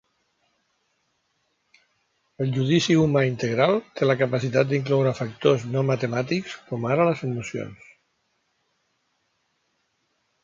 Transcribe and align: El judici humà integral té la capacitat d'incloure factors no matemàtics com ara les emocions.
El 2.45 2.53
judici 2.55 2.95
humà 3.01 3.21
integral 3.27 3.75
té 3.99 4.07
la 4.07 4.15
capacitat 4.23 4.71
d'incloure 4.71 5.13
factors 5.19 5.65
no 5.75 5.83
matemàtics 5.91 6.55
com 6.71 6.87
ara 6.95 7.05
les 7.11 7.21
emocions. 7.29 7.91